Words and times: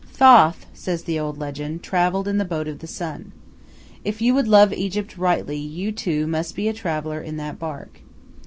Thoth, 0.13 0.65
says 0.73 1.03
the 1.03 1.19
old 1.19 1.37
legend, 1.37 1.83
travelled 1.83 2.27
in 2.27 2.39
the 2.39 2.43
Boat 2.43 2.67
of 2.67 2.79
the 2.79 2.87
Sun. 2.87 3.31
If 4.03 4.19
you 4.19 4.33
would 4.33 4.47
love 4.47 4.73
Egypt 4.73 5.15
rightly, 5.15 5.57
you, 5.59 5.91
too, 5.91 6.25
must 6.25 6.55
be 6.55 6.67
a 6.67 6.73
traveller 6.73 7.21
in 7.21 7.37
that 7.37 7.59
bark. 7.59 7.99